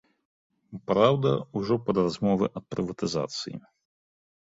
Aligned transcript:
Праўда, 0.91 1.33
ужо 1.61 1.77
пад 1.89 1.99
размовы 2.05 2.45
аб 2.61 2.65
прыватызацыі. 2.75 3.55